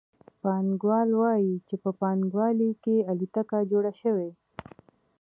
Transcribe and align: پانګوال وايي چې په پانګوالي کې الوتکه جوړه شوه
پانګوال 0.41 1.09
وايي 1.21 1.55
چې 1.67 1.75
په 1.83 1.89
پانګوالي 1.99 2.71
کې 2.83 2.95
الوتکه 3.11 3.59
جوړه 3.71 3.91
شوه 4.01 4.27